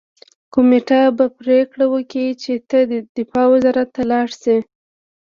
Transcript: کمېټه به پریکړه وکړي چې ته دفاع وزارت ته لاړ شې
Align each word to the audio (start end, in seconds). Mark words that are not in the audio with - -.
کمېټه 0.53 1.01
به 1.17 1.25
پریکړه 1.39 1.85
وکړي 1.93 2.27
چې 2.41 2.53
ته 2.69 2.77
دفاع 3.17 3.47
وزارت 3.53 3.87
ته 3.95 4.01
لاړ 4.11 4.27
شې 4.41 4.57